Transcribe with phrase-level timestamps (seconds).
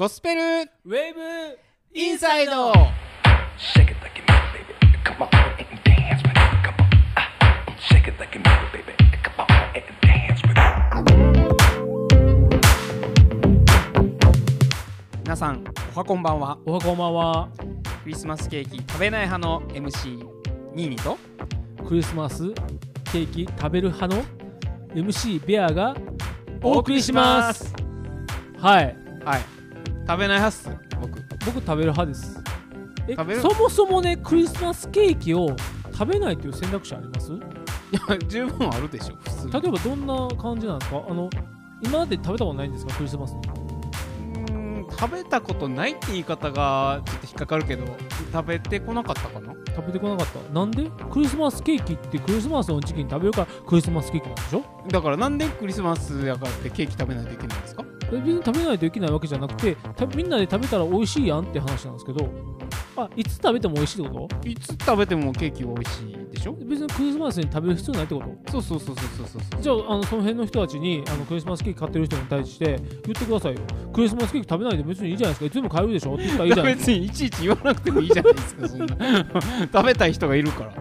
[0.00, 0.40] ゴスペル。
[0.40, 1.58] ウェーブ。
[1.92, 2.72] インサイド。
[15.18, 15.62] みなさん
[15.94, 16.58] おはこんばんは。
[16.64, 17.50] おはこんばんは。
[18.02, 20.26] クリスマスケーキ食べない派の MC
[20.74, 21.18] ニーニと。
[21.86, 22.54] クリスマス。
[23.12, 24.24] ケーキ食べる派の。
[24.94, 25.94] MC ベアが。
[26.62, 27.78] お送りします,しま
[28.58, 28.64] す。
[28.64, 28.96] はい。
[29.26, 29.59] はい。
[30.10, 30.70] 食べない派っす。
[31.00, 32.42] 僕僕食べる派です。
[33.06, 33.40] え食べる？
[33.40, 35.54] そもそもねクリスマスケーキを
[35.92, 37.32] 食べないという選択肢あります？
[37.32, 37.36] い
[38.08, 39.46] や十分あるでしょ普通。
[39.46, 41.02] に例えばどんな感じなんですか？
[41.08, 41.30] あの
[41.82, 42.94] 今まで食べたことないんですか？
[42.94, 43.38] クリスマスに。
[43.38, 47.86] うーん食べたことないって言い方がちょっと引っかかるけど
[48.32, 49.54] 食べてこなかったかな？
[49.76, 50.52] 食べてこなかった。
[50.52, 50.90] なんで？
[51.10, 54.64] クリスマスケーキってクリスマスの時期に食べるからクリスマスケーキなんでしょ？
[54.88, 57.84] だからなんでクリスマスやからってケーキ食べないといけないんですか？
[57.84, 59.76] え別に食べないといけないわけじゃなくて
[60.16, 62.28] みんなで食べたら美味しいやんって話なんですけど
[62.96, 64.48] あいつ食べても美味しいってこと？
[64.48, 66.19] いつ食べてもケーキは美味しい。
[66.40, 66.52] しょ？
[66.54, 68.52] と別にクリスマスに食べる必要ないってこと？
[68.52, 69.62] そうそうそうそうそうそう。
[69.62, 73.60] じゃああのその辺の人たちにあのクリスマスケーキ買ってる人に対して言ってくださいよ。
[73.92, 75.46] クリスマスケーキ食べないで別にいいじゃないですか。
[75.46, 76.14] いつでも買えるでしょ？
[76.14, 78.96] って言ったらいいじゃないです別にいちいち言わなくてもいいじゃないですかそんな。
[79.72, 80.72] 食べたい人がいるから。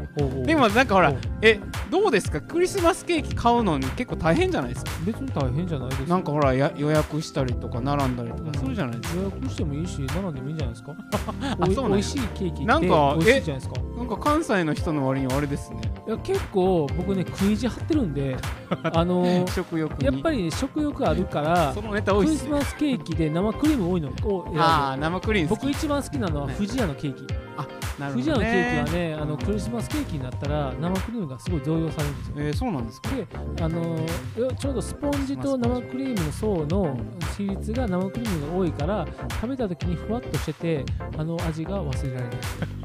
[0.45, 2.41] でもなんかほらえどうですか？
[2.41, 4.91] クリスマスケーキ買うのに結構大変じゃないですか？
[5.05, 10.95] 別に大変じゃないですなんかほらや予約したりとか並んだりとかするじゃないですか、予約してもいいし並んでもいいんじゃないですか。
[11.41, 11.97] あおいそうなんや。
[11.97, 13.81] 美味しいケーキってなんか美味しいじゃないですか。
[13.97, 15.81] なんか関西の人の割にはあれですね。
[16.07, 18.37] いや結構僕ね食い意地張ってるんで
[18.93, 20.05] あのー食欲に。
[20.05, 22.49] やっぱりね食欲あるからそのネタ多クいっすね。
[22.51, 24.09] リスマスケーキで生クリーム多いの。
[24.09, 27.23] を選ぶああ生クリーム僕一番好きなのははい富士屋のケーキ。
[27.23, 27.63] なるほ
[28.07, 32.33] 富士屋のケーキはねあのクリスマスケーキになったら生クリームがすごい増用されるんですよ。
[32.37, 33.09] えー、そうなんですか？
[33.15, 33.27] で
[33.63, 36.97] あのーちょうどスポンジと生クリームの層の
[37.37, 40.85] 比率が生クリームが多いから食べた時にふわっとしてて
[41.17, 42.39] あの味が忘れられない。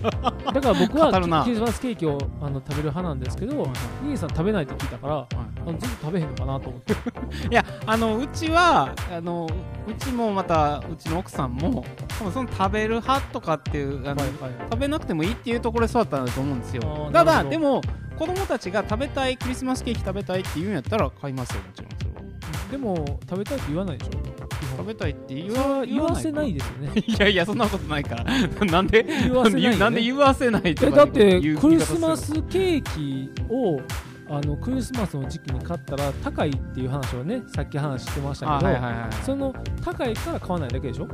[0.55, 1.13] だから僕は
[1.45, 3.67] クリスマスケーキをあの食べる派なんですけど
[4.03, 5.27] 兄さん食べないって聞いたからはい
[5.67, 6.93] あのずっと食べへんのかなと思って。
[7.51, 9.47] いやあのうちはあの
[9.89, 11.85] うちもまたうちの奥さんも
[12.33, 14.53] その食べる派とかっていうあの、はいはい。
[14.71, 17.11] 食べなくてもいいっていうところで育ったんだと思うんですよ。
[17.13, 17.81] ただでも
[18.19, 22.71] 子供たちが食べたいクリスマスケーキ食べたいって言うんやったら買いますよもちろんそれは。
[22.71, 24.11] でも食べたいって言わないでしょ？
[24.11, 26.93] 基食本べたいって言わは言わせないいですよね。
[27.07, 28.25] いやいやそんなことないから。
[28.67, 29.03] なんで？
[29.05, 29.77] 言わせないよね。
[29.79, 33.81] なんで言わせないとかえだってクリスマスケーキを
[34.29, 39.13] あのクリスマスの時期に買ったら高いっていう話をねさっき話してましたあけど、はいはいはい。
[39.25, 39.55] その
[39.85, 41.09] 高いから買わないだけでしょ？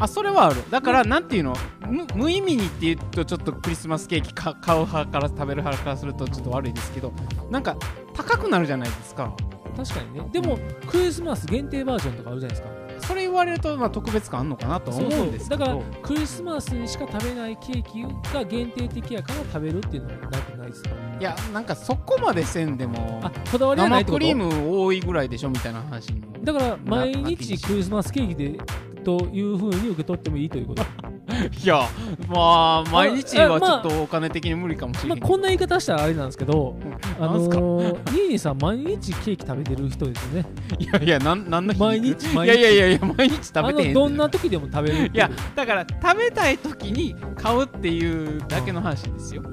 [0.00, 0.68] あそれはある。
[0.70, 1.54] だからなんていうの？
[1.86, 7.12] 無無意味にって言うとちょっとクリスマスケーキか買う派から食べる派からするとちょっと悪いですけど
[7.50, 7.76] なんか
[8.14, 9.34] 高くなるじゃないですか。
[9.76, 10.28] 確かにね。
[10.32, 12.80] でもクリスマス限定バージョンとかあるじゃないですか。
[13.06, 15.64] それ言われるとまあ特別感あんのかなとは思うんですけど。
[15.64, 20.90] だからクリスマスにしか食べないケーキが限定的やから食べるっていうのはなくないですか？
[21.18, 24.24] いやなんかそこまでせんでもあこだわりはないってこと？
[24.24, 28.58] 生クリーム多いぐらいでしょみたいな話にもだから毎な日クリスマスケーキで
[29.00, 30.82] というふうに受け取ってもいいということ。
[31.62, 31.88] いや
[32.28, 36.76] まあ毎日はちまあょっとお金的に無理かもしれへん、まあこんな言い方したらあれなんですけど
[37.20, 40.46] あのー、ニーニーさん毎日ケーキ食べてる人ですよね。
[40.78, 43.94] いやいやなんなん毎日い毎日やいやいやいや毎日食べてへん。
[43.94, 49.42] どんな時でも食べるいやだから食べたい時に買うっていうだけの話ですよ。
[49.44, 49.52] うん、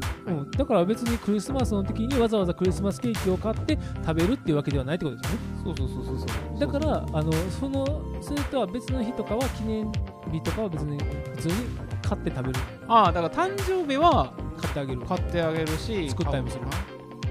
[0.57, 5.45] だから別にクリスマスの時にわざわざクリスマスケーキを買って食べるっていうわけではないってことですよね。
[5.63, 6.25] そうそうそうそうそ
[6.55, 7.85] うだからあのその
[8.21, 9.91] それとは別の日とかは記念
[10.31, 10.97] 日とかは別に
[11.35, 11.53] 普通に
[12.01, 12.59] 買って食べる。
[12.87, 15.01] ああだから誕生日は買ってあげる。
[15.01, 16.65] 買ってあげるし作ったりもする。
[16.65, 16.79] 買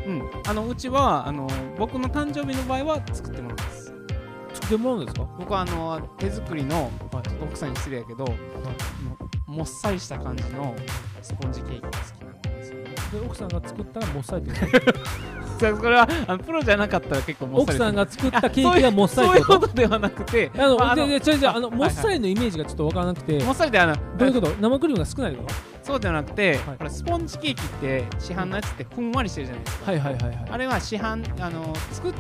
[0.06, 0.30] ううん。
[0.46, 3.92] あのうちはあの僕の誕生日の場合は作ってもらいます。
[4.54, 5.28] 作ってもらうんですか？
[5.36, 8.28] 僕はあの手作りの、ちょっと奥さんに失礼やけど、あ
[9.50, 10.74] のもっさりした感じの
[11.20, 12.35] スポンジケーキが好きなん
[13.12, 14.98] で奥さんが作ったらもっさりってこと
[15.58, 20.50] それはあのプロじゃなかったら結構もっさり奥さんが作ったケあーキがもっさりそういうってここととではなくて。
[20.54, 23.42] あの、まあでで違う違うあのあもっさりのイメージがちょっとわからなくて。
[23.42, 24.52] もっさりってあのどういうこと？
[24.60, 25.46] 生クリームが少ないってこ
[25.82, 26.58] そうじゃなくて、はい。
[26.78, 30.46] ほらスポンジケーキって市販のやつってふんわりしてるじゃないですか、とはいはいはいはい。
[30.50, 32.12] あれは市販あの作っ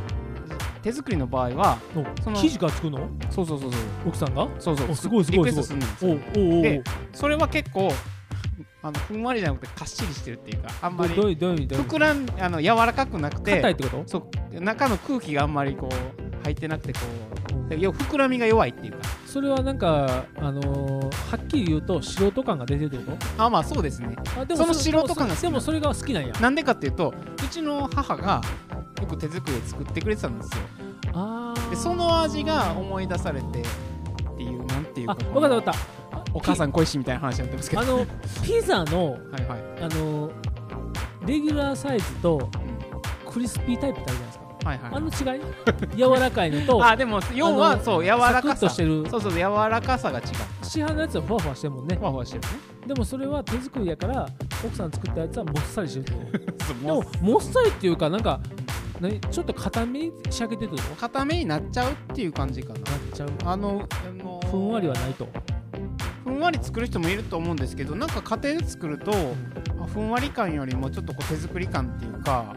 [0.82, 1.78] 手作りの場合は
[2.22, 3.08] そのお生地から作るの？
[3.30, 3.80] そうそうそうそう。
[4.06, 4.48] 奥さんが？
[4.58, 4.90] そうそう。
[4.92, 6.82] おすごいすごいリクエストするんですおよで
[7.12, 7.92] それは結構
[8.86, 14.02] あのふんわりじゃなくてかっしりしてるっていうかあんまり膨らんあの柔らかくなくて硬いってこと？
[14.06, 14.18] そ
[14.52, 14.60] う。
[14.60, 17.00] 中の空気があんまりこう入ってなくてこ
[17.66, 18.98] うで要は膨らみが弱いっていうか。
[19.26, 23.44] それはなんかあのーはっきり言うと素人感が出てるってこと？
[23.44, 24.14] あまあそうですね。
[24.38, 26.32] あでその素人感が好きでもそれが好きなんや。
[26.40, 27.12] なんでかっていうと
[27.44, 28.40] うちの母が
[29.00, 30.62] よく手作りで作ってくれてたんですよ。
[31.12, 31.70] あー。
[31.70, 33.52] でその味が思い出されてっ
[34.36, 35.74] ていうなんていうかあ分かった分かっ
[36.36, 37.82] お母さん恋しいみたいな話になってますけど。
[37.82, 38.06] たあの
[38.44, 39.82] ピザのはいはい。
[39.82, 40.30] あの
[41.26, 42.48] レギュラーサイズと
[43.28, 44.44] クリスピータイプってあるじゃないですか。
[44.68, 44.90] はいはい。
[44.94, 45.96] あの違い？
[45.96, 48.50] 柔らかいのと あでも要はそう柔らかさ。
[48.50, 49.06] ッとしてる。
[49.08, 49.40] そうそう柔
[49.70, 50.24] らかさが違う。
[50.62, 51.96] 市販のやつはふわふわしてるもんね。
[51.96, 52.48] ふわふわしてるね。
[52.86, 54.28] でもそれは手作りやから
[54.64, 56.46] 奥さん作ったやつはもっさりしてる
[56.82, 57.70] でももっさり。
[57.70, 58.40] っていうかなんか
[59.00, 59.18] 何？
[59.20, 60.76] ちょっと固めに仕上げてるの？
[60.76, 62.78] なっ固めになっちゃうっていう感じかな。
[63.14, 63.30] ちゃう。
[63.44, 65.26] あのあのふんわりはないと
[66.26, 69.12] ふんわり作る人もいると思うんですけどなんか家庭で作ると
[69.80, 72.56] あふんわり感よりもちょっとこう手作り感っていうか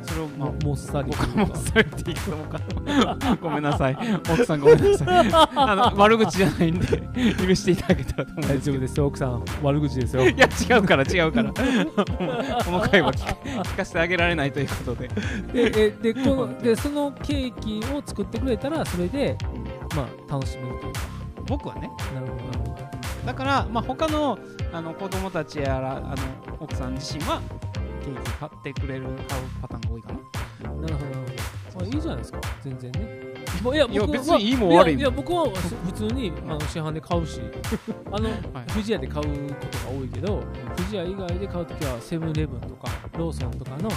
[0.00, 2.60] それをまあももっさり僕はもうそれっていいと思うか
[3.40, 3.96] ごめんなさい。
[4.30, 5.08] 奥さんごめんなさい。
[5.32, 7.02] あの悪口じゃないんで
[7.46, 9.44] 許していただけたらと思うんです大丈夫ですよ奥さん。
[9.62, 10.28] 悪口ですよ。
[10.28, 11.50] いや違うから違うから。
[12.64, 15.08] この回は聞聞かせてあげられないということで。
[15.08, 19.36] でえでこのでそのケーキを作ってくれたらそれで
[19.96, 21.00] まあ楽しめるというか。
[21.46, 21.90] 僕はね。
[22.14, 22.83] なるほどなるほど
[23.24, 24.38] だから、まあ、他の
[24.72, 26.16] あの子供たちやらあの
[26.60, 27.40] 奥さん自身は
[28.04, 30.14] ケーキ買ってくれる買うパターンが多いかな。
[30.64, 31.00] なるほどなるほ
[31.78, 31.84] ど。
[31.84, 33.34] あいいじゃないですか全然ね。
[33.64, 35.10] いやいや僕は別にいいも悪いもやい。
[35.10, 35.50] や僕は
[35.86, 37.40] 普通に あの市販で買うし
[38.12, 38.38] あの、はい。
[38.68, 40.42] 富士屋で買うことが多いけど
[40.76, 43.90] 富士屋以外で買うときはセブンイレブンとかローソンとかの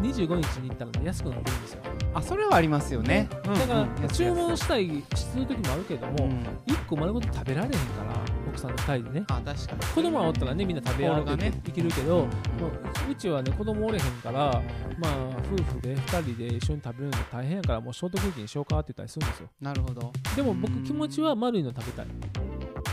[0.00, 1.80] 25日に行ったら、ね、安くなってるんですよ。
[2.14, 6.30] あそれはありますよね、うんだから、注文したいする時もあるけども、うん。
[6.66, 9.26] 1個丸ごと食べられへんから奥さんの2人でね。
[9.28, 9.80] あ確かに。
[9.94, 11.62] 子供はおったらねみんな食べ合うてね。
[11.66, 12.28] いけるけど、うんま
[12.68, 14.62] あうちはね子供おれへんから
[14.98, 19.48] まあ夫婦で2人で一緒に食べるの大変やからもうショートケーキにしようかって言ったりするんですよ。
[19.60, 20.12] なるほど。
[20.36, 22.06] でも僕気持ちは丸いの食べたい。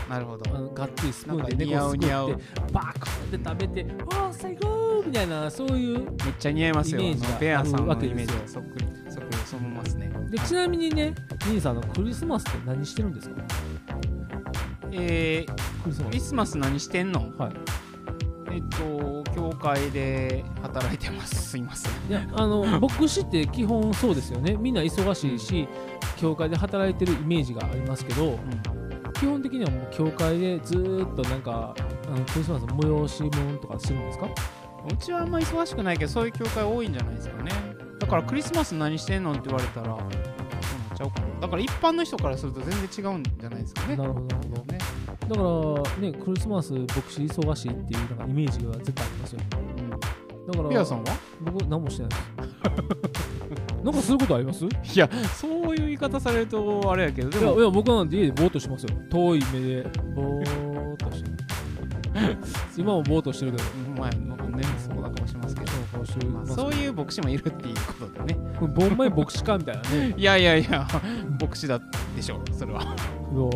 [0.08, 0.50] なるほど。
[0.54, 2.40] あのがっつりスプーンで猫すくってう似合う
[2.72, 3.84] バクって食べて
[4.16, 6.08] わあ最高みたいなそういうめっ
[6.38, 7.00] ちゃ似合いますよ。
[7.00, 8.26] イメージがあのベアさんのイメージ。
[8.26, 10.10] がそっくりそっくりそのまますね。
[10.30, 11.14] でちなみにね
[11.48, 13.36] 兄さんあのクリスマスって何してるんですか？
[14.92, 17.30] えー、クリスマス何してんの？
[17.38, 17.52] はい。
[18.52, 21.50] えっと教会で働いてます。
[21.50, 21.92] すいません。
[22.08, 24.56] いやあの 牧師って基本そうですよね。
[24.56, 25.68] みんな忙しいし
[26.16, 28.38] 教会で働いてるイメージがありますけど
[29.14, 31.74] 基本的にはもう教会でずーっとなんか
[32.08, 34.26] あのクリスマスの催し物とかするんですか？
[34.90, 37.52] うちはあんま忙しくないけどそういう教会多いんじゃないですかね。
[38.00, 39.96] だからクリスマス何してんのって言われたら
[41.00, 43.96] ちゃうかなだから一般の人からすると全然違うんじゃないですかね。
[43.96, 44.62] なるほどなるほど。
[44.72, 44.78] ね
[45.28, 49.40] だからねクリスマス牧師忙しいっていうなんかイメージが絶対ありますよ
[50.48, 51.04] だからピアさんは？
[51.40, 52.22] 僕何もしてないです。
[53.84, 54.64] なんかすることあります？
[54.64, 57.52] いいやそういう言い方されるとあれやけどでも。
[57.52, 58.90] やいや僕なんて家でぼーっとしますよ。
[59.10, 59.82] 遠い目で
[60.14, 61.30] ぼーっとして
[62.76, 63.64] 今もぼーっとしてるけど。
[64.02, 65.19] うなかもしれますけど、そうこうして
[66.28, 68.38] まあ、そういう牧師もいるっていうことでね。
[68.60, 70.14] ボンマイ牧師かみたいなね。
[70.16, 70.86] いやいやいや
[71.40, 71.80] 牧師だ
[72.16, 72.80] でしょそれは。
[72.80, 73.50] けど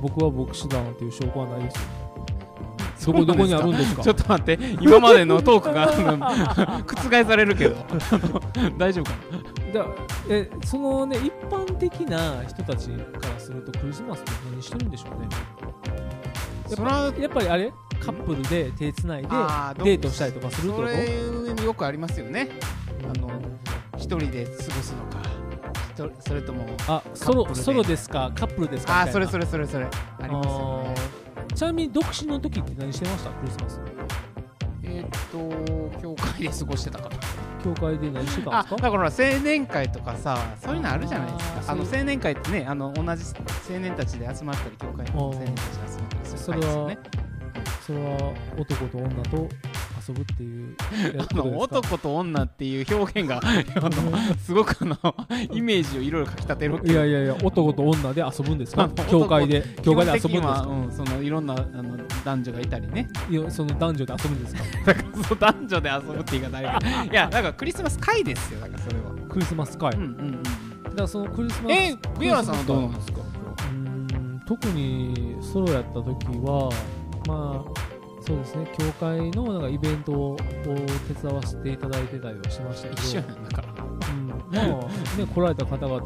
[0.00, 1.80] 僕は牧師だなんていう証拠はないですよ。
[2.96, 3.66] そこどこにあですか？
[3.66, 4.02] るんですか？
[4.02, 5.88] ちょっと待って今までのトークが
[6.86, 7.76] 覆されるけど。
[8.78, 9.10] 大丈夫か
[9.74, 9.84] だ
[10.28, 15.26] えそのね一般的な人たちからするとクリスマスって何してるんでしょうね。
[16.70, 17.72] なそれはやっぱりあれ？
[18.04, 21.60] カップルで手つないでデートしたりとかするってそこと？
[21.60, 22.50] れよくありますよね。
[23.02, 23.30] あの
[23.96, 25.22] 一人で過ごすのか。
[26.20, 28.32] それともあソロソロですか？
[28.34, 29.02] カップルですか？
[29.02, 29.86] あーそれそれれそれそれ。
[30.20, 30.94] ありますよね。
[31.54, 33.30] ちなみに独身の時って何してました？
[33.30, 33.80] クリスマス。
[34.82, 35.10] えーっ
[35.92, 37.16] と教会で過ごしてたかな。
[37.62, 38.82] 教会で何してたあんですか？
[38.82, 41.72] だから青年会とかさそういうのあるじゃないですか。
[41.72, 43.24] あの青年会ってねあの同じ
[43.70, 46.98] 青年たちで集まったり教会の青年たちで集まったりする会ですよね
[47.86, 49.48] それは男と女と
[50.08, 50.76] 遊ぶっていう
[51.16, 54.96] や あつの男と女っていう表現が あのすごくあの
[55.52, 58.88] イメージをいろいろかき立てるいやいやいや男と女で遊ぶんですか？
[59.10, 60.60] 教会で教会で遊ぶんですか？
[60.62, 63.08] うん、そのいろんなあの男女がいたりね。
[63.30, 64.62] いやその男女で遊ぶんですか？
[64.86, 66.64] だからその男女で遊ぶって言い方あい
[67.12, 69.02] やだからクリスマス会ですよだからそれは。
[69.28, 70.42] クリスマス会、うんうんうん。
[70.42, 73.18] だからそのクリスマスえビアさんはどうなんですか？
[73.20, 76.06] うーん特にソロやった時
[76.42, 76.70] は
[77.26, 78.66] まあそうですね。
[78.78, 80.36] 教会のなんかイベントを
[81.08, 83.02] 手伝わせていただいてたりはしましたけど。
[83.02, 83.84] 一緒やんだから。
[83.84, 86.00] うん、まあね 来られた方々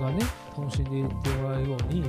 [0.00, 0.24] がね
[0.56, 2.02] 楽しんでいってもらえるように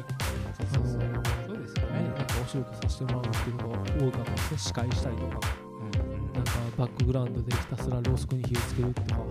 [0.71, 1.01] そうそう
[1.47, 5.39] そうですよね、なんかお仕事させてもらうっていうのが多かったですね司会したりとか
[5.79, 6.33] うん。
[6.33, 9.21] なんかバックグラウンドでひたすらロースクに火をつけるとか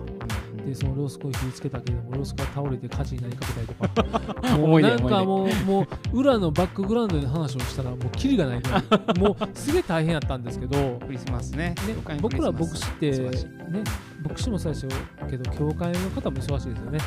[0.65, 4.57] でそのロースクに火をつけたけれどもロースクが倒れて火事になりかけたりとか。
[4.57, 8.83] もうなんかもうもう裏のバックグラウンドで話をしたらもうキリがないぐらい。
[9.19, 10.99] もうすげえ大変やったんですけど。
[11.05, 11.75] クリスマスね。
[11.87, 13.83] ね僕ら牧師ってね
[14.23, 14.89] 牧師もそうですよ
[15.29, 16.99] けど教会の方も忙しいですよね。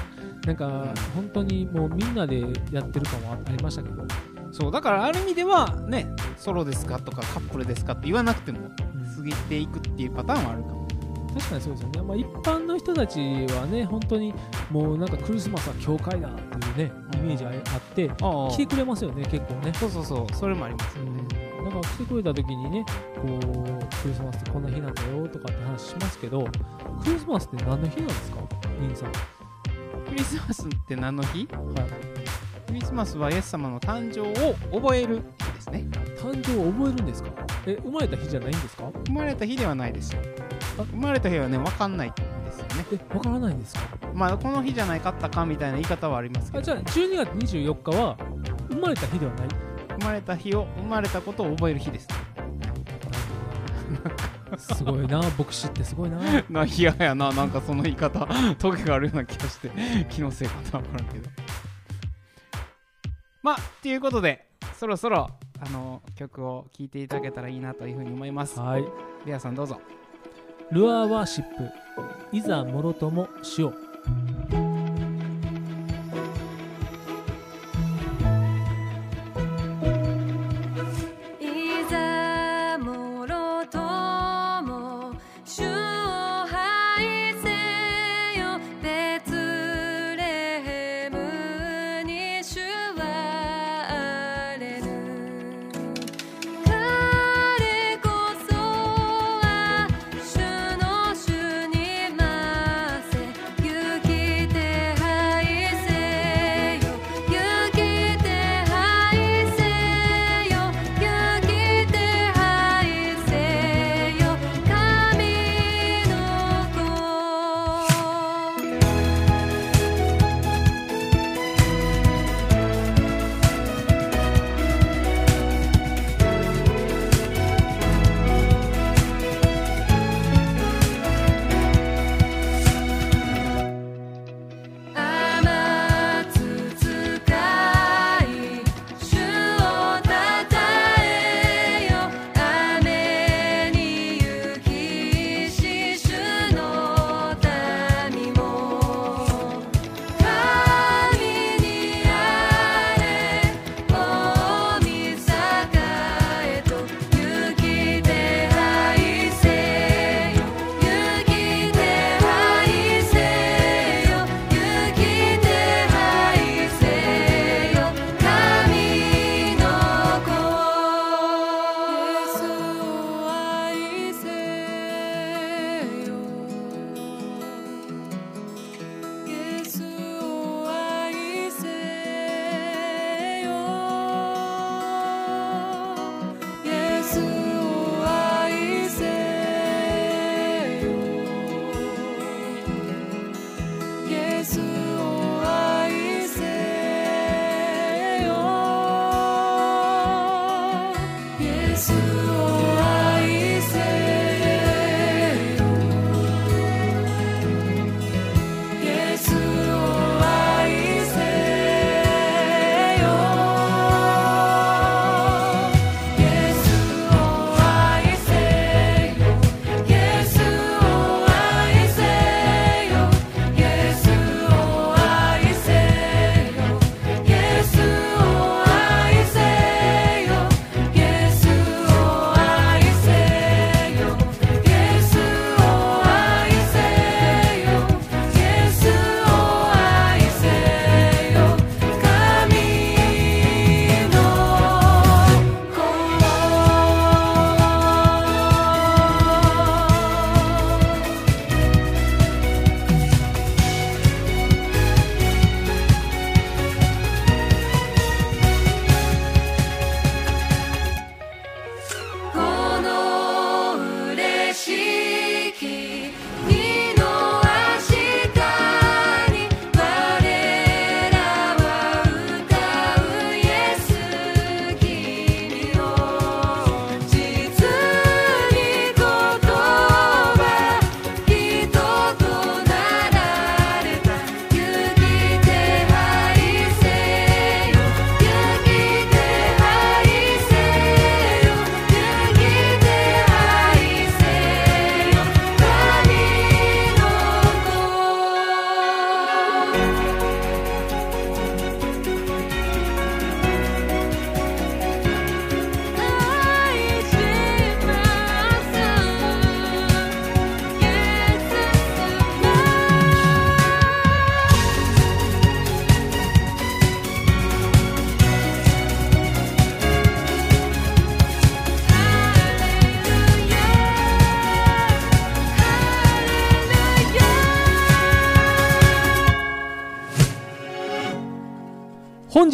[0.47, 4.05] なんか本当にもうみんなでやってる感はありましたけど。
[4.55, 6.07] そうだからある意味ではね
[6.37, 8.61] ソロですかとかカップルですかって言わなくても
[9.17, 10.84] 過ぎていくっていうパターンはあるかも
[11.35, 14.33] 確かにそうですよね、まあ、一般の人たちはね本当に
[14.71, 19.73] もうなんかクリスマスは教会だっていうねイメージあってあ来てくれますよね結構ね。
[19.75, 20.35] そうそうそう。
[20.35, 21.11] それもありますよね。
[21.59, 22.85] うん、なんか来てくれた時にね
[23.17, 26.47] こうクリスマスってこんな日なんだよとかって話しますけど
[27.03, 28.38] クリスマスって何の日なんですか？
[28.81, 29.12] リンさん、は
[30.09, 31.41] クリスマスって何の日？
[31.43, 31.57] い、ク
[32.73, 35.87] リスマスはイエス様の誕生を覚える日ですね。
[36.19, 37.31] 誕生を覚えるんですか？
[37.67, 38.91] え生まれた日じゃないんですか？
[39.07, 40.17] 生まれた日ではないです
[40.83, 42.87] 生まれた日はね分かんないんですよね。
[42.93, 43.81] えわからないんですか？
[44.14, 46.59] まあこの日じゃないかったかみたいな言い方はありますけど。
[46.61, 48.16] あじゃあ12月24日は
[48.71, 49.49] 生まれた日ではない？
[50.00, 52.09] 生まれた日を生まれたことを覚える日です。
[54.57, 56.19] すごいな牧師ってすごいな。
[56.50, 58.26] な嫌やななんかその言い方
[58.59, 59.71] トゲがあるような気がして
[60.11, 61.28] 気のせいかな分からんけど。
[63.43, 64.47] まあっていうことで
[64.78, 65.28] そろそろ
[65.61, 68.59] あの曲を聴いていただけたらいいなというふうに思います。
[68.61, 68.85] はい。
[69.26, 69.81] レアさんどうぞ
[70.73, 71.71] ルアーワーシップ。
[72.33, 73.62] いざもろともし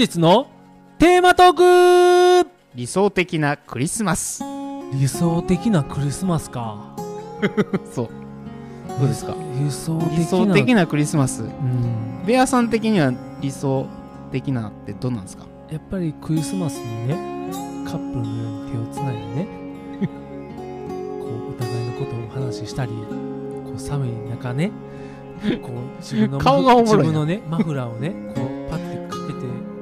[0.01, 0.47] 日の
[0.99, 2.51] テーマトーク。
[2.75, 4.43] 理想的なクリスマス。
[4.95, 6.97] 理想的なクリスマスか。
[7.93, 8.09] そう。
[8.99, 9.35] どうですか？
[9.63, 10.17] 理想的な。
[10.17, 11.43] 理想的なクリスマス。
[11.43, 12.25] うん。
[12.27, 13.87] ベアさん的には理想
[14.33, 15.45] 的なってどうなんですか？
[15.71, 17.15] やっぱりクリスマスにね
[17.85, 19.47] カップルのように手をつないでね
[21.21, 22.91] こうお互いのことをお話ししたり
[23.65, 24.73] こう寒い中ね
[25.63, 28.60] こう自分の顔がおもろいな自分のねマフラーをねこう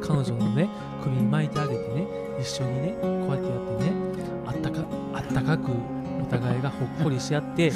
[0.08, 0.68] 彼女のね
[1.04, 2.06] 首に巻いてあげてね
[2.40, 3.92] 一緒にねこうやってやってね
[4.46, 4.80] あったか
[5.14, 5.70] あったかく
[6.22, 7.70] お互いがほっこりし合って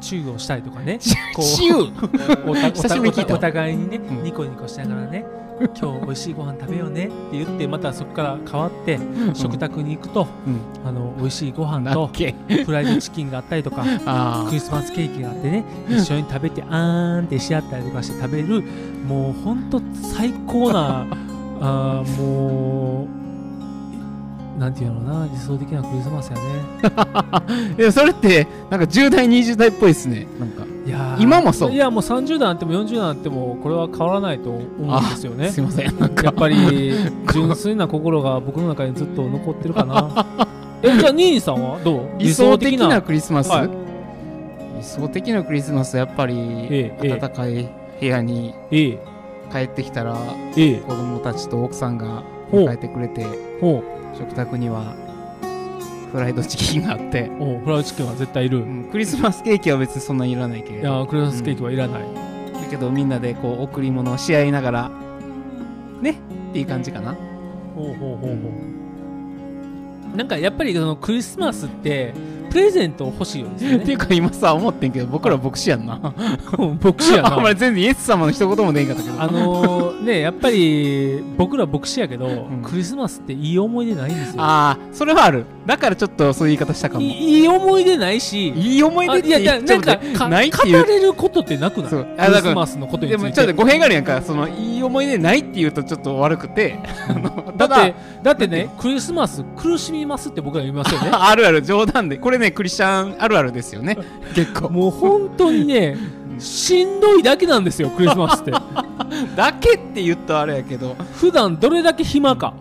[0.00, 0.98] チューをしたりとかね
[1.34, 2.48] こうチュー？
[2.50, 3.34] おた久しぶりに聞いた。
[3.34, 4.22] お互いにね、うん。
[4.22, 5.24] ニコニコしながらね
[5.80, 8.98] 今日美味しいご飯食べようねって言ってまたそこから変わって
[9.34, 10.88] 食卓に行くと、うん。
[10.88, 12.10] あの美味しいご飯と
[12.64, 18.62] フライドチキンがあったりとか あクリスマスケーキがあってね一緒に食べてあーんってし合ったりとかして食べる
[19.08, 21.06] もうほんと最高な
[21.64, 23.06] あーも
[24.56, 26.42] うなんていうのな理想的なクリスマスやね。
[26.96, 27.42] あ
[27.76, 30.26] いやそれってなんか10代20代っぽいですね。
[30.38, 30.64] なんか。
[30.86, 31.72] いやー今もそう？
[31.72, 35.48] いやもう30代あっても40代あってもこれは変わらないと思うんですよね。
[35.50, 35.98] すいません。
[35.98, 36.22] なんか。
[36.22, 36.92] やっぱり
[37.32, 40.26] 純粋な心が僕の中にずっと残ってるかな。
[40.82, 41.78] えじゃあニーさんは？
[41.82, 42.00] どう？
[42.18, 43.68] 理想的なクリスマス、はい。
[44.78, 46.36] 理想的なクリスマスやっぱり
[46.70, 47.08] ええ。
[47.18, 47.68] 暖かい
[47.98, 48.98] 部屋にええ
[49.54, 50.18] 帰ってきたら
[50.56, 50.74] ええ。
[50.80, 53.24] 子供たちと奥さんが迎えてくれて
[53.60, 53.84] ほ
[54.18, 54.96] 食卓には
[56.10, 57.24] フライドチキンがあって、
[57.64, 64.90] フライドチキンは絶対いる、うんクリスマスケーキは別にそんなにいらないけれいどやークリスマスケーキはいらない、だけどみんなでこう贈り物をし合いながら
[66.00, 66.14] ねっ
[66.52, 67.14] ていう感じかな。
[67.74, 68.34] ほうほうほうほ
[70.12, 70.16] う。
[70.16, 72.14] なんかやっぱりそのクリスマスって
[72.54, 75.98] プレゼント欲しいよですよっていねうか今さ思ってんけど僕ら牧師やんな。
[76.80, 77.34] 牧師やな。
[77.34, 79.20] あんまり全然イエス様の一言も出んかったけど。
[79.20, 82.62] あのー、ねやっぱり僕ら牧師やけど、ん。
[82.62, 84.42] クリスマスっていい思い出ないんですよ。
[84.42, 85.46] ああそれはある。
[85.66, 87.00] だからちょっとそういう言い方したかも。
[87.04, 88.50] いい思い出ないし。
[88.50, 90.82] いい思い出ってあいやいや言っちゃうんなかかないっていう。
[90.84, 91.90] 語れることってなくない？
[91.90, 91.96] ク
[92.34, 93.22] リスマスのことについて。
[93.24, 94.22] でもちょっと語弊があるやんか。
[94.22, 96.78] そのいい思い出ないって言うとちょっと悪くて。
[97.56, 101.10] だたってだってねクリスマス苦しみますって僕ら言いますよね。
[101.14, 102.16] あるある冗談で。
[102.16, 103.96] これねクリスチャンあるあるですよね。
[104.34, 104.70] 結構。
[104.70, 105.96] もう本当にね
[106.38, 108.52] しんどいだけなんですよクリスマスって。
[109.36, 110.96] だけって言ったらあれやけど。
[111.14, 112.54] 普段どれだけ暇か。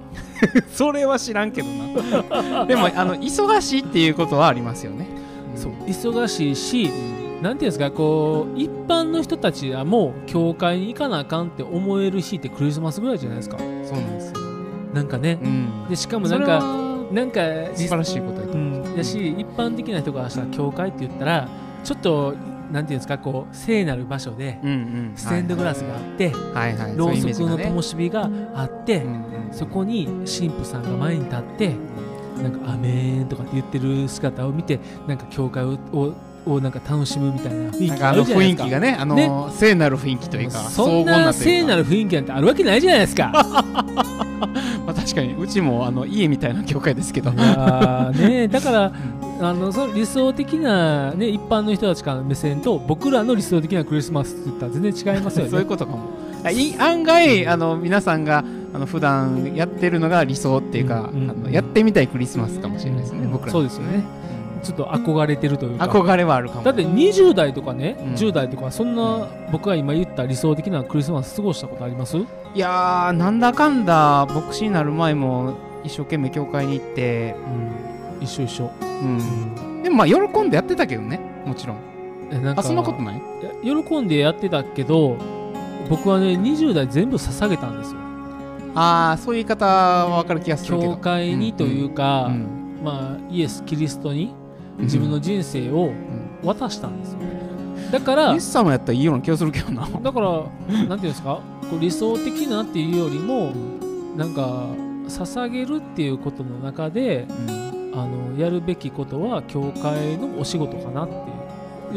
[0.74, 2.66] それは知らんけどな。
[2.66, 5.08] でもあの忙しいっていうことはありますよね。
[5.56, 13.58] そう忙しいしなんていうんですかこう一般の人たちはもう教会に行かなあかんって思える日ってクリスマスぐらいじゃないですか。
[13.58, 13.74] そうな
[14.08, 14.40] んですよ
[14.94, 15.40] なんかね。
[15.42, 15.90] うん。
[15.90, 17.42] でしかもなんかはなんか
[17.76, 18.54] 素晴らしいことやと。
[18.54, 18.96] う思ん。
[18.96, 21.48] だし一般的な人からしたら教会って言ったら
[21.84, 22.36] ちょっと
[22.72, 25.12] なんていうんですかこう聖なる場所でうんうん。
[25.16, 29.16] ステンドグラスがあってはいはいろうそくの灯火があってうんう
[29.50, 31.76] んそこに神父さんが前に立って
[32.42, 35.78] なんか「アメーン」とかって言ってる姿を見てなんか教会を
[36.46, 38.66] ををなんか楽しむみたいな雰囲気があるじゃないですか。
[38.66, 43.32] 囲気がねあの聖なる雰囲気というかそんな聖なるる雰囲気なんてあるわけないじゃないですか。
[44.86, 47.32] まあ確かにうちもあの家みたいな教会ですけど。
[47.32, 48.92] ねだから
[49.42, 55.52] あのその理想的な、ね、一般の人たちからの目線と僕らの理想的なクリスマスって言ったら全然違いますよね。
[55.52, 56.24] そういうことかも。
[56.80, 64.04] 案外あの皆さんがあの普段やってるのが理想っていうか、うんうんあのやってみたいクリスマスかもしれないですね、うん僕らそうですよね
[64.64, 65.86] ちょっと憧れてるというか。
[65.86, 66.64] 憧れはあるかも。
[66.64, 68.14] だって20代とかね、うん。
[68.14, 72.18] 10代とかそんな僕が今言った理想的なクリスマス過ごしたことあります？
[72.18, 77.36] いやーなんだかんだ牧師になる前も一生懸命教会に行って、
[78.22, 79.84] 一緒一緒、うん。
[79.84, 81.78] でもまあ喜んでやってたけどねもちろん。
[82.32, 83.22] えなんかあそんなことない？
[83.64, 85.18] 喜んでやってたけど
[85.90, 88.00] 僕はね20代全部捧げたんですよ。
[88.76, 90.94] ああそういう言い方は分かる気がするけど。
[90.94, 92.80] 教会にというか、うん。
[92.84, 94.43] まあイエス・キリストにうん
[94.80, 95.92] 自分の人生を
[96.44, 97.20] 渡したんですよ。
[97.92, 99.88] だからイエス様やったらいいような気がするけどな。
[99.88, 100.44] だから
[100.88, 101.42] なんていうんですか？
[101.70, 103.52] こう理想的なっていうよりも
[104.18, 104.66] なんか
[105.08, 107.26] 捧げるっていうことの中で
[107.94, 111.14] あのやるべきことは教会のお仕事かなって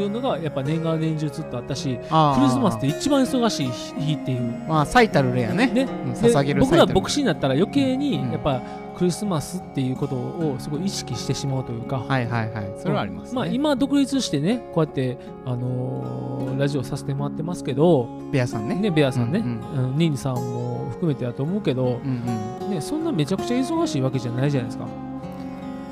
[0.01, 2.09] いうのがやっぱ年がら年中ずっとあったしクリス
[2.57, 4.41] マスって一番忙しい日っていう。
[4.69, 5.67] まあ最たる例やね。
[5.69, 5.83] ね。
[5.83, 8.31] うんで捧げる僕ら牧師になったら余計にうん。
[8.33, 8.63] やっぱ
[8.97, 12.73] クリスマスっていうことをすごい意識してしまうというか、はいはいはい。
[12.79, 13.37] それはあります、ね。
[13.37, 18.75] まあ、今独立してねこうやって、あのーラジオさせてもらってますけど、ベアさんね。
[18.75, 22.23] ね、ベアさんね、うんうんニーニさんも含めてだと思うけど、うん
[22.65, 22.71] うん。
[22.71, 24.87] ね、そんなめちゃくちゃ忙しいわけじゃないじゃないですか。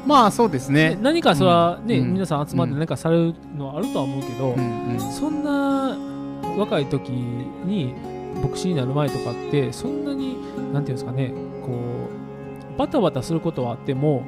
[0.07, 0.91] まあそうですね。
[0.91, 2.13] ね何かそれはね、うん。
[2.15, 4.89] 皆さん集まって何かされるのはあるとは思うけど、うん。
[4.93, 5.97] うんそんな
[6.57, 7.95] 若い時に
[8.43, 10.37] 牧師になる前とかってそんなに
[10.73, 11.73] なんていうんですかねこ
[12.75, 14.23] うバタバタすることはあっても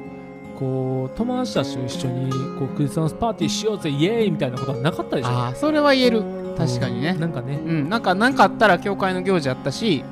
[0.59, 5.29] こう友達たちと一緒にこうクリスマスパーティーしようぜイエーイみたいなことはなかったでしょ？
[5.29, 6.23] ああそれは言える。
[6.57, 7.13] 確かにね。
[7.13, 7.59] なんかね。
[7.63, 7.89] うん。
[7.89, 10.03] なんかなんかあったら教会の行事あったし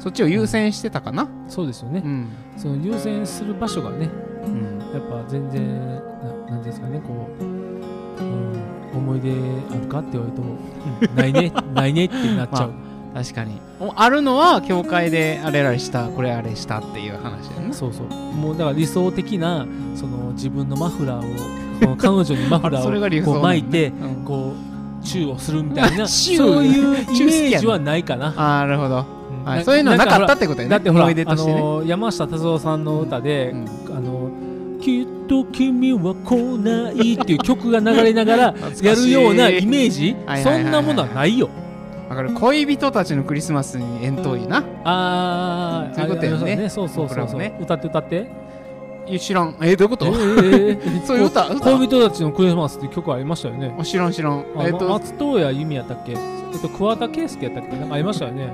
[0.00, 1.28] そっちを優先してたかな。
[1.48, 2.02] そうですよね。
[2.04, 2.28] う、ん。
[2.56, 4.10] その優先する場所がね
[4.46, 4.78] うん。
[4.92, 5.96] やっぱ全然
[6.46, 8.62] ななんですかねこう、うん、
[8.94, 9.32] 思い出
[9.70, 12.72] あるかって言われると、うんないねないねってなっちゃう、
[13.14, 13.60] 確かに。
[13.80, 18.34] おあるのは教会であれあれしたこれあれしたっていう話だよねそうそう。
[18.36, 24.24] もうだから理想的なその自分のマフラーを彼女にマフラーを こう巻いてうん。
[24.24, 29.04] こうチューをするみたいな そういうイメージはないかな、あーなるほど、
[29.42, 29.44] うん。
[29.44, 30.70] はい、そういうのはなかったってことやね。
[30.70, 33.66] だってほら、ね、あのー山下達郎さんの歌で、うん。
[33.96, 34.23] あの
[34.84, 40.14] きっと君は来ないっていう曲が流れながら やるようなイメージ。
[40.42, 41.48] そんなものはないよ。
[42.10, 42.34] わかる。
[42.34, 44.58] 恋人たちのクリスマスに遠遠いな。
[44.84, 46.68] ああそういうことやね。
[46.68, 48.26] そうそうそうそう、歌って歌って。
[49.06, 49.56] いや知らん。
[49.62, 51.48] えどういうこと、え そういう歌？
[51.48, 51.60] 歌？
[51.76, 53.74] 恋人たちのクリスマスって曲ありましたよね。
[53.78, 54.44] あ知らん知らん。
[54.56, 56.14] あえっ、と、ま松任谷由実やったっけ？
[56.54, 58.52] えっと、桑田佳祐やったっけなんかありましたよね。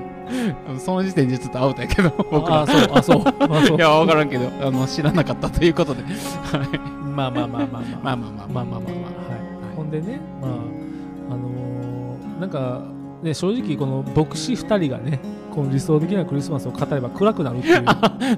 [0.79, 2.61] その時点でちょっとアウトやけど、僕ら。
[2.61, 3.23] あ、そう、あ、そう。
[3.25, 3.77] あそう。
[3.77, 5.73] いや、わからんけど、あの、知らなかったという。
[5.73, 6.03] ことで。
[6.03, 6.79] はい。
[6.79, 7.81] まあまあまあまあまあ。
[8.03, 8.79] まあまあまあまあまあまあまあ。
[8.79, 8.85] はい。
[8.85, 12.81] はい、ほんでね、まあ、あのー、なんか、
[13.23, 15.19] ね、正直この牧師2人がね
[15.53, 17.85] この理想的なクリスマスを語れば暗くなるっていう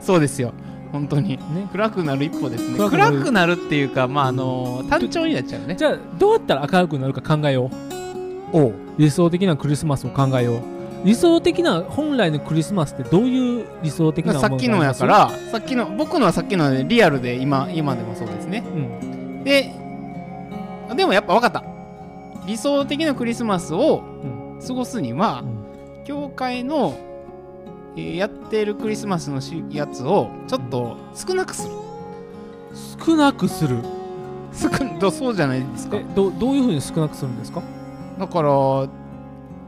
[0.02, 0.19] そう。
[0.19, 0.54] ですよ
[0.91, 3.89] 本当に、ね、暗くなる一歩ですね暗くなるっていう。
[3.89, 5.65] かまああのー、単調になっちゃう。
[5.65, 6.34] ねじゃあどう。
[6.34, 8.03] やったら明るくなるか考えよう
[8.54, 10.62] お理想的なクリスマスを考えよう。
[11.04, 18.63] 理想的な本来のクリスマスってどういう理想的なものさっきのやからさっきの僕のはさっきのでリアルで今今でもそうですね。
[18.66, 19.44] うん。
[19.44, 19.74] で
[20.96, 21.63] でもやっぱ分かった。
[22.46, 24.04] 理想的なクリスマスを
[24.66, 25.44] 過ごすには、
[26.06, 26.94] 教会の、
[27.96, 31.74] えーやってるクリスマスのしやつをちょっと少なくする。
[33.06, 33.78] 少なくする。
[35.02, 35.98] 少そうじゃないですか。
[35.98, 37.62] えどどういうふうに少なくするんですか？
[38.26, 38.88] だから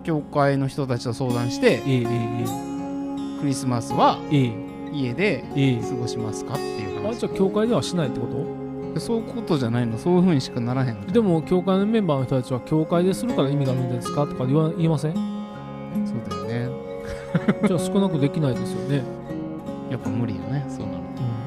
[0.03, 2.45] 教会の人たちと相談してえええ
[3.41, 4.17] クリスマスは
[4.93, 7.17] 家でええ過ごしますかっていう話。
[7.17, 8.27] あじゃあ教会ではしないってこ
[8.93, 8.99] と？
[9.01, 9.97] そういうことじゃないの。
[9.97, 15.13] そういうふうにしかならへんのでも教会のメンバーの人たちは教会でするから意味があるんですかとか言わ言いません？
[16.05, 16.69] そうだよね。
[17.67, 19.03] じゃあ少なくできないですよね、
[19.91, 20.99] やっぱ無理よねそうなる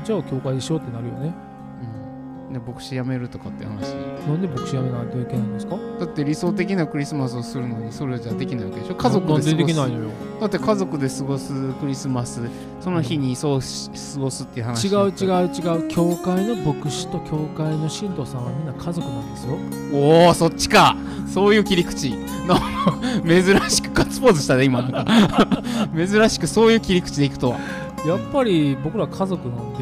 [0.05, 1.31] じゃあ教会でしようってなるよね。
[1.31, 3.95] と、うん、で牧師辞めるとかって話。
[4.29, 5.77] なんで牧師辞めないといけないんですか？
[5.99, 8.95] だって理想的なクリスマスをするのにそれじゃできないわけでしょ。
[8.95, 9.51] 家族で過ごす。
[9.51, 12.41] でできないのよだって家族で過ごすクリスマス
[12.81, 14.89] その日にそうし過ごすっていう話。
[14.89, 15.89] 違う違う違う。
[15.89, 19.59] 教会の牧師と教会の信徒さんはみんな家族なんですよ。
[19.93, 20.97] おおそっちか。
[21.33, 22.15] そういう切り口。
[22.49, 22.57] の
[23.27, 24.83] 珍しくガッツポーズしたね今。
[25.95, 27.59] 珍しくそういう切り口でいくとは。
[28.07, 29.79] やっぱり僕ら家族なんで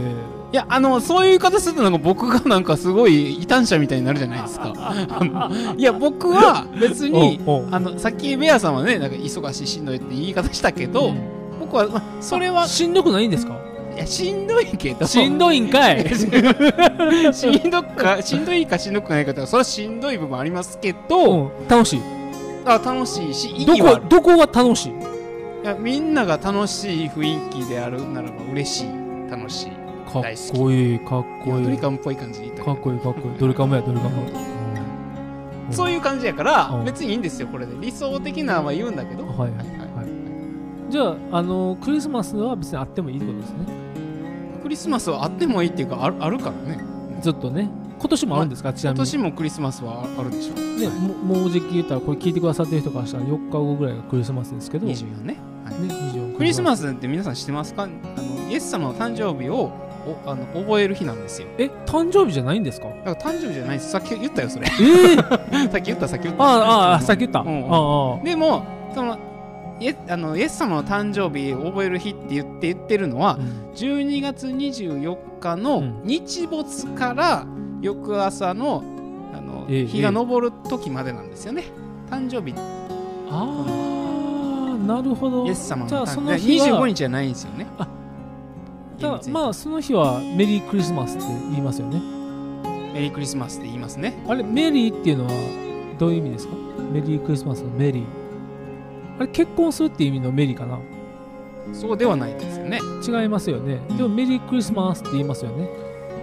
[0.52, 4.72] いやあのそういう言い方するとなんか僕がなんかすごい異端者みたいになるじゃないですか。
[5.76, 7.40] いや僕は別に
[7.72, 11.20] あのさっきベアさんはねなんか忙しいしんどいって言い方したけど、うん。
[11.60, 13.56] 僕は、まあそれはしんどくないんですか？
[13.94, 15.06] いやしんどいけど。
[15.06, 16.04] しんどいんかい。
[16.14, 21.68] しんどくかしんどいかしんどくないかってそれはしんどい部分ありますけど、うん。
[21.68, 22.00] 楽しい。
[22.64, 24.92] あ楽しいし意どこどこが楽しい？
[24.92, 24.94] い
[25.66, 28.86] やみんなが楽しい雰囲気であるならば嬉しい。
[29.30, 29.72] 楽しい
[30.22, 31.64] かっこいいかっこいい。
[31.64, 33.38] ドリカムっぽい感じかっこいいかっこいい。
[33.38, 34.22] どれかもやどれかも
[35.70, 36.84] そういう感じやからうん。
[36.84, 37.72] 別にいいんですよこれで。
[37.80, 39.26] 理想的なのは言うんだけど。
[39.26, 39.36] はい。
[39.38, 39.86] はいはい
[40.88, 43.58] じゃああのクリスマスは別にあってもいいってことですね。
[44.62, 46.80] クリスマスはあってもいいっていうかあるからね。
[47.20, 47.68] ずっとね。
[47.98, 48.98] 今年もあるんですか、ちなみに。
[48.98, 55.74] 今年もクリスマスはあるでしょね、ももうじき言ったらこれ聞いてくださってる人からしたら4日後ぐらいがクリスマスですけど、ね、24ね、はい。
[55.74, 57.84] 24クリスマススって皆さん知ってますか？
[57.84, 59.72] あのイエス様の誕生日を
[60.06, 61.48] おあの覚える日なんですよ。
[61.58, 62.88] え誕生日じゃないんですか？
[63.04, 63.90] だから誕生日じゃないです。
[63.90, 64.66] さっき言ったよそれ。
[64.80, 65.16] ええ
[65.70, 66.44] さっき言ったさっき言った。
[66.44, 68.64] ああああさっき言った、うんああでも
[68.94, 69.18] その
[69.80, 73.72] イエあのイエス様の誕生日を覚える日って言って言ってるのはうん。
[73.74, 76.00] 12月24日うのん。
[76.04, 77.44] 日没から
[77.82, 78.82] 翌朝の
[79.36, 81.64] あのええ日が昇る時までなんですよね。
[82.10, 82.54] 誕生日。
[83.30, 83.64] あ
[84.80, 85.46] あなるほど。
[85.46, 87.66] イエス様のじゃあ誕その日は25日じゃないんですよね。
[87.78, 92.00] じゃあまあその日はメリークリスマスって言いますよね。
[92.94, 94.14] メリークリスマスって言いますね。
[94.26, 95.30] あれメリーっていうのは
[95.98, 96.54] どういう意味ですか？
[96.92, 98.04] メリークリスマスのメリー。
[99.18, 100.78] あれ結婚するっていう意味のメリーかな？
[101.74, 102.78] そうではないですよね。
[103.06, 103.80] 違いますよね。
[103.96, 105.68] でもメリークリスマスって言いますよね。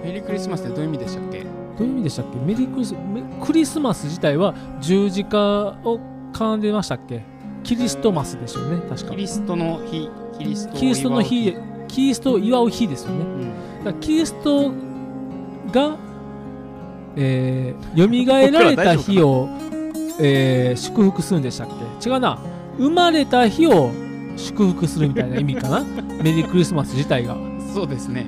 [0.04, 1.40] メリークリスマスってどういう意味でしたっけ？
[1.42, 1.48] ど
[1.80, 2.38] ういう意味でしたっけ？
[2.40, 5.40] メリークリスメクリスマス自体は十字架
[5.84, 6.00] を
[6.34, 7.24] 絡んでましたっけ？
[7.64, 9.12] キリストマスでしょうね確か。
[9.12, 10.10] キリストの日。
[10.38, 11.56] キリストの日
[11.94, 13.20] キリストを祝う日ですよね。
[13.20, 13.42] うん。
[13.86, 14.72] だからキリスト
[15.72, 15.98] が、
[17.16, 19.48] えー、 蘇られた日を、
[20.20, 21.68] えー祝福するんでしたっ
[22.02, 22.10] け？
[22.10, 22.38] 違うな。
[22.78, 23.92] 生まれた日を
[24.36, 25.84] 祝福するみたいな意味かな？
[26.24, 27.36] メリークリスマス自体が。
[27.74, 28.28] そうですね。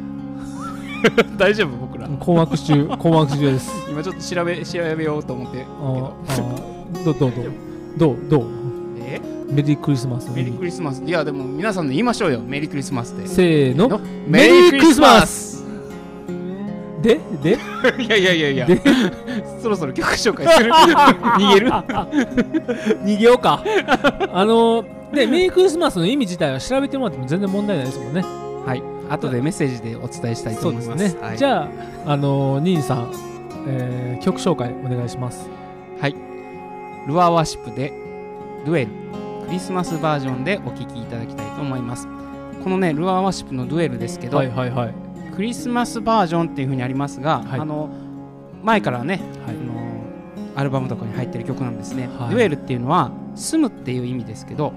[1.38, 2.08] 大丈夫僕ら。
[2.20, 3.72] 困惑中困惑中です。
[3.90, 6.14] 今ちょっと調べ調べようと思ってど。
[7.02, 7.32] うどうどう？
[7.98, 8.44] どうどう？
[8.44, 8.65] え
[9.56, 11.02] メリークリスマスのメリークリスマス。
[11.02, 12.42] いやでも皆さんで言いましょうよ。
[12.42, 13.26] メリークリスマスで。
[13.26, 14.00] せーの。
[14.28, 15.64] メリークリスマス。
[17.02, 17.20] で？
[17.42, 17.58] で？
[18.04, 18.66] いやいやいやいや。
[18.66, 18.82] で？
[19.64, 20.72] そろそろ曲紹介する。
[20.76, 21.70] 逃げる？
[21.72, 23.64] 逃げようか。
[24.34, 28.26] あのでメリークリスマスの意味自体は調べてもらっても全然問題ないですもんね。
[28.66, 28.84] はい。
[29.10, 31.10] 後でメッセージでお伝えしたいと思います。
[31.10, 31.38] すね、はい。
[31.38, 31.70] じゃ
[32.06, 33.12] ああのニーさん、
[33.68, 35.48] えー曲紹介お願いします。
[36.02, 36.16] はい。
[37.08, 37.94] ルアーワーシップで
[38.66, 38.92] 「デュエル」
[39.46, 42.08] クリスマスバージョンでお聴きいただきたいと思います。
[42.64, 44.94] このねルアーワーシップの「デュエル」ですけど、はいはいはい。
[45.36, 47.60] クリスマスバージョンっていう風にありますが、はい。
[47.60, 47.90] あの
[48.64, 49.56] 前からね、はい。
[49.56, 49.76] あの
[50.56, 52.36] アルバムとかに入ってる曲なんですね、はい。
[52.36, 54.74] デュエルっていうのは住むっていう意味ですけど、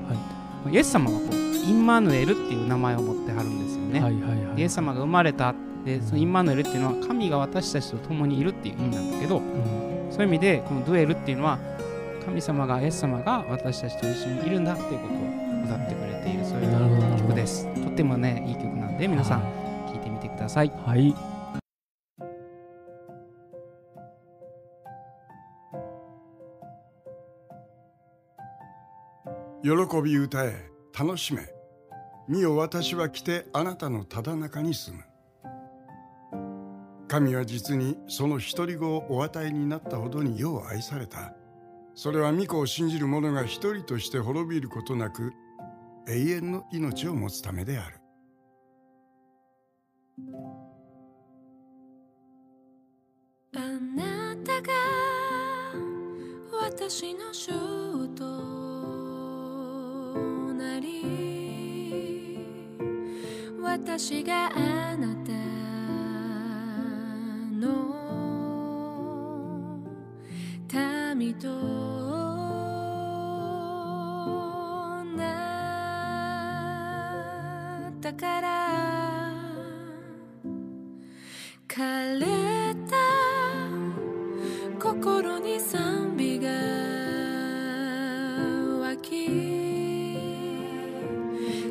[0.70, 4.61] イエス様がこうインマヌエルっていう名前を持ってはるんですよね、はいはいはい。
[4.61, 5.54] イエス様が生まれた
[5.85, 9.42] でそのインマヌエルっていうのは神が私たちと共にいるっていう意味なんだけどうん。
[10.11, 11.59] そういう意味でこのデュエルっていうのは
[12.29, 15.17] 神様がイエス様が私たちと一緒にいるんだっていうことを
[15.64, 17.67] 歌ってくれているそういう曲です。
[17.83, 19.41] とってもねいい曲なんで皆さん
[19.88, 20.69] 聴いてみてください。
[20.69, 21.14] はい。
[29.62, 31.49] 喜び歌え楽しめ。
[32.29, 35.03] 見よ私は来てあなたのただ中に住む。
[37.09, 41.33] 神は実にその独り子をお与えになったほどによう愛された
[41.99, 45.33] それは御子を信じる者が一人として滅びることなく
[46.07, 47.97] 永遠の命を持つためである。
[53.57, 53.59] あ
[53.97, 54.69] なたが
[56.63, 57.49] 私の主
[58.15, 58.25] と
[60.55, 62.39] なり
[63.61, 65.33] 私があなた
[67.59, 67.98] の
[71.14, 71.49] 民と
[75.17, 75.25] な
[77.91, 79.33] ったから
[81.69, 82.27] 枯れ
[82.88, 82.97] た
[84.81, 86.49] 心に賛美が
[88.81, 89.27] 湧き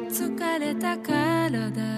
[0.10, 1.97] 疲れた体。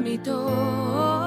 [0.00, 1.17] 民と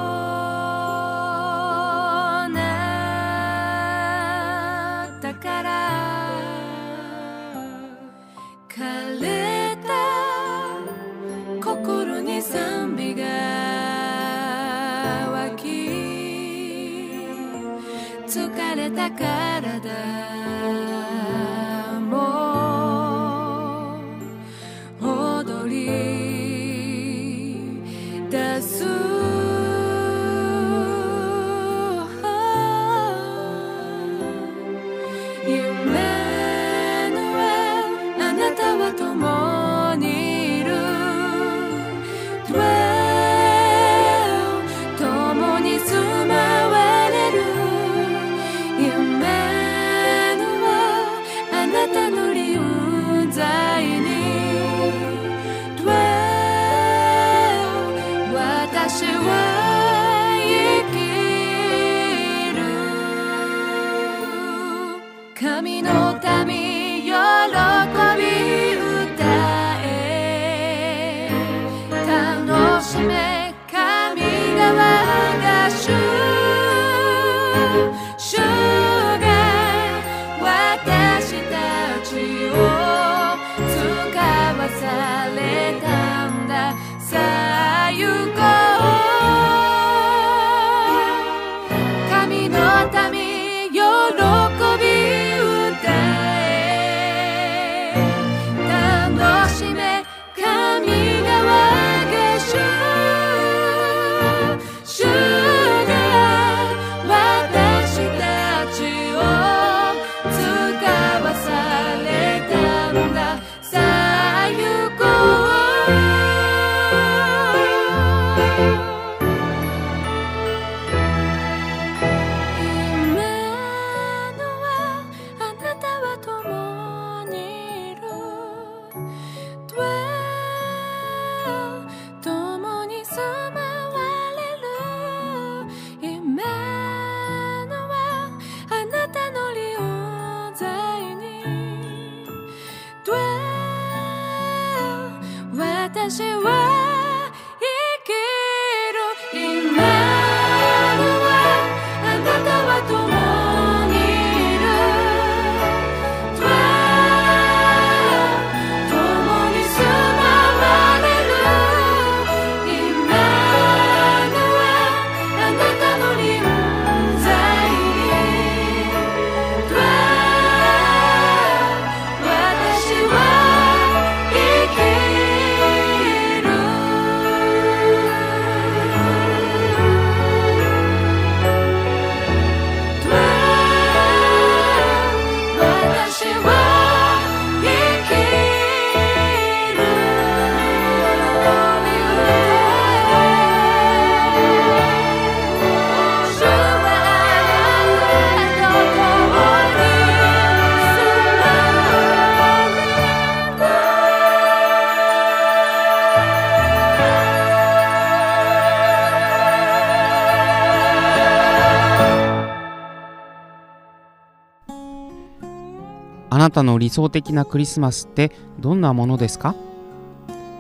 [216.52, 219.56] なたの理想的なクリスマスってどんなものですか？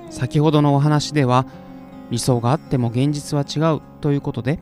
[0.09, 1.45] 先ほどのお話では
[2.09, 4.59] 理想があっても現実は違うということで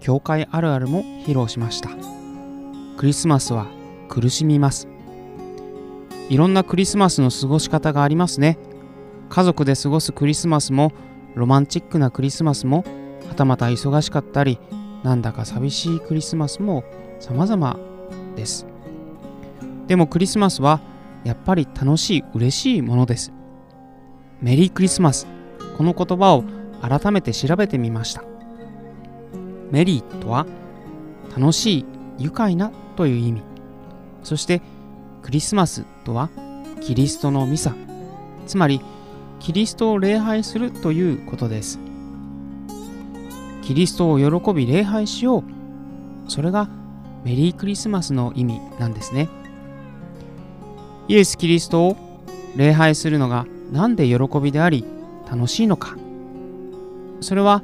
[0.00, 1.90] 教会あるあるも披露しました。
[2.96, 3.66] クリスマスは
[4.08, 4.88] 苦しみます。
[6.30, 8.56] いろんなクリスマスの過ごし方がありますね。
[9.28, 10.92] 家族で過ごすクリスマスも
[11.34, 12.82] ロマンチックなクリスマスも
[13.28, 14.58] はたまた忙しかったり
[15.02, 16.82] なんだか寂しいクリスマスも
[17.20, 17.78] 様々
[18.36, 18.71] です。
[19.86, 20.80] でもクリスマスは
[21.24, 23.32] やっぱり楽しい嬉しいものです。
[24.40, 25.26] メリークリスマス。
[25.76, 26.44] この言葉を
[26.80, 28.22] 改めて調べてみました。
[29.70, 30.46] メリーとは
[31.36, 31.86] 楽しい
[32.18, 33.42] 愉快なという意味。
[34.22, 34.60] そして
[35.22, 36.28] クリスマスとは
[36.80, 37.74] キリストのミサ。
[38.46, 38.80] つまり
[39.38, 41.78] キリストを礼拝するということです。
[43.62, 45.44] キリストを喜び礼拝しよう。
[46.28, 46.68] それが
[47.24, 49.28] メリークリスマスの意味なんですね。
[51.08, 51.96] イエス・キリストを
[52.56, 54.84] 礼拝するのが何で喜びであり
[55.30, 55.96] 楽しいのか。
[57.20, 57.62] それは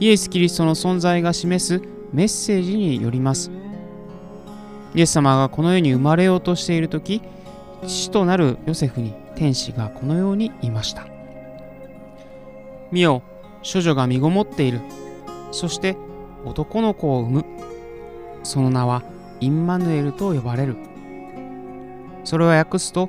[0.00, 1.82] イエス・キリストの存在が示す
[2.12, 3.50] メッセージによります。
[4.94, 7.20] イエス様がこの世に生まれようとしている時
[7.86, 11.06] 父となるヨセフに天使がこのように言いました。
[12.92, 13.22] 見よ
[13.62, 14.80] 処女が身ごもっている。
[15.50, 15.96] そして
[16.44, 17.44] 男の子を産む。
[18.42, 19.02] その名は
[19.40, 20.76] インマヌエルと呼ばれる。
[22.24, 23.08] それを訳すと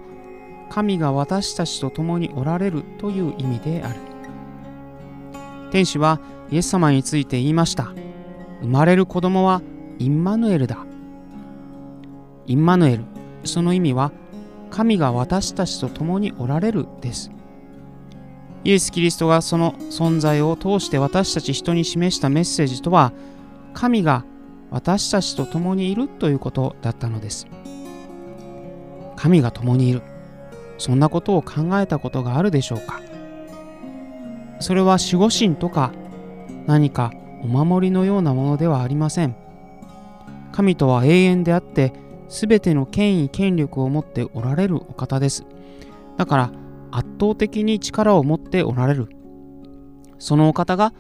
[0.70, 3.96] 神が私たちと共におられるという意味である。
[5.72, 6.20] 天使は
[6.52, 7.94] イエス様について言いました。
[8.62, 9.62] 生まれる子供は
[10.00, 10.86] インマヌエルだ。
[12.48, 13.04] インマヌエル
[13.44, 14.12] その意味は
[14.70, 17.32] 神が私たちと共におられるです。
[18.64, 23.14] イエス・キリストがその存在を通して私たち人に示したメッセージとは
[23.74, 24.26] 神が
[24.72, 27.48] 私たちと共にいるということだったのです。
[29.16, 30.02] 神が共にいる。
[30.78, 33.02] そんなことを考えたことがあるでしょうか。
[34.60, 35.92] それは守護神とか
[36.66, 37.12] 何か
[37.44, 39.36] お守りのようなものではありません。
[40.52, 41.94] 神とは永遠であって
[42.30, 45.46] 全ての権威権力を持っておられるお方です。
[46.18, 46.52] だから
[46.92, 49.10] 圧倒的に力を持っておられる。
[50.18, 50.94] そのお方が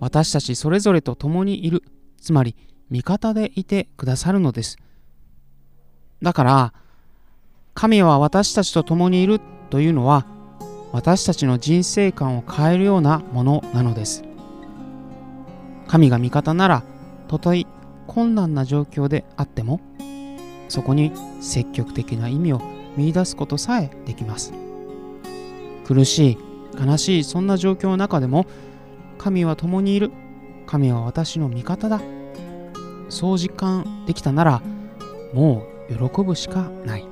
[0.00, 1.82] 私たちそれぞれと共にいる。
[2.20, 2.56] つまり
[2.90, 4.76] 味方でいてくださるのです。
[6.22, 6.74] だから
[7.74, 10.26] 神は私たちと共にいるというのは
[10.92, 14.24] 私たちの人生観を変えるようなものなのです。
[15.88, 16.82] 神が味方なら
[17.28, 17.64] たとえ
[18.06, 19.80] 困難な状況であっても
[20.68, 22.60] そこに積極的な意味を
[22.96, 24.52] 見出すことさえできます。
[25.86, 26.38] 苦しい
[26.78, 28.46] 悲しいそんな状況の中でも
[29.18, 30.10] 神は共にいる。
[30.66, 32.00] 神は私の味方だ。
[33.08, 34.62] そう実感できたなら
[35.34, 37.06] もう喜ぶしかない。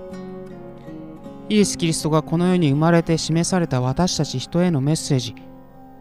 [1.51, 5.35] イエス・キリストがこの世に生まれて示された私たち人へのメッセージ。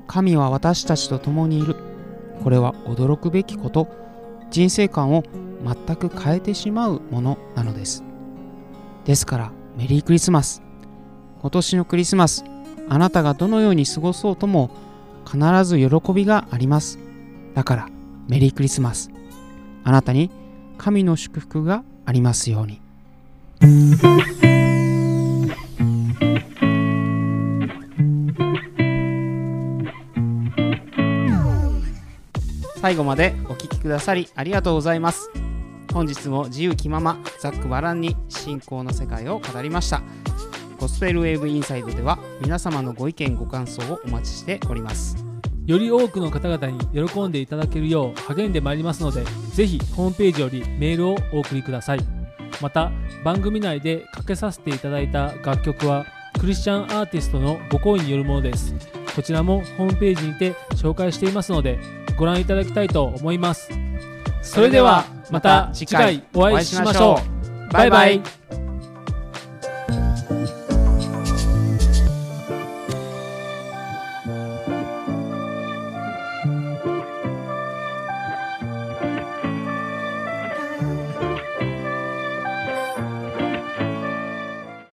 [0.06, 1.76] 神は私たちと共にいる。
[2.44, 3.88] これは驚くべきこと。
[4.52, 5.24] 人生観を
[5.64, 8.04] 全く変えてしまうものなのです。
[9.06, 10.62] ですからメリークリスマス。
[11.42, 12.46] 今年のクリスマス。
[12.88, 14.70] あなたがどのように過ごそうとも
[15.26, 17.00] 必ず喜びがあります。
[17.56, 17.90] だから
[18.28, 19.10] メリークリスマス。
[19.84, 20.30] あなたに
[20.78, 24.49] 神の祝福がありますように。
[32.90, 35.30] 最後までお聴きくださりありがとうございます。
[35.94, 40.02] 本日も自由気ままざっくばらんに信仰の世界を語りました。
[40.80, 45.24] ゴスペルウェーブインサイドでは皆様のご意見ご感想をお待ちしております。
[45.68, 49.24] より多くの方々に喜んでいただけるよう励んでまいりますので
[49.54, 52.00] ぜひホームページよりメールをお送りください。
[52.60, 52.92] また
[53.24, 56.08] 番組内でかけさせていただいた楽曲は
[56.40, 58.74] クリスチャンアーティストのご好意によるものです。
[59.16, 61.78] こちらもホームページにて紹介していますので
[62.20, 63.70] ご覧いただきたいと思います。
[64.42, 67.18] それではまた次回お会いしましょ
[67.70, 67.74] う。
[67.74, 68.22] バイバイ